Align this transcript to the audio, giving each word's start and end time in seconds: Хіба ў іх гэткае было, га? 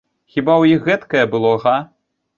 Хіба 0.35 0.53
ў 0.61 0.77
іх 0.77 0.89
гэткае 0.91 1.21
было, 1.35 1.53
га? 1.67 1.75